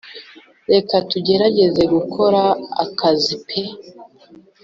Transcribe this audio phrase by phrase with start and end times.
[0.71, 2.41] Reka tugerageze gukora
[2.85, 3.71] akazi peu